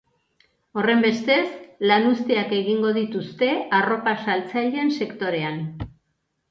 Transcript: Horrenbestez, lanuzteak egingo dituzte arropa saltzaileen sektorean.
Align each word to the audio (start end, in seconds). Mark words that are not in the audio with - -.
Horrenbestez, 0.83 1.45
lanuzteak 1.91 2.57
egingo 2.61 2.95
dituzte 2.99 3.51
arropa 3.83 4.19
saltzaileen 4.27 4.93
sektorean. 5.01 5.63